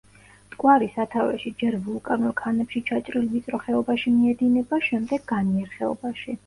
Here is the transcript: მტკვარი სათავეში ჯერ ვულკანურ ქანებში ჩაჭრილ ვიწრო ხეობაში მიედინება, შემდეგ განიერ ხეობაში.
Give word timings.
მტკვარი 0.45 0.87
სათავეში 0.95 1.51
ჯერ 1.59 1.77
ვულკანურ 1.89 2.35
ქანებში 2.41 2.83
ჩაჭრილ 2.89 3.31
ვიწრო 3.35 3.63
ხეობაში 3.67 4.17
მიედინება, 4.19 4.85
შემდეგ 4.91 5.33
განიერ 5.37 5.75
ხეობაში. 5.79 6.39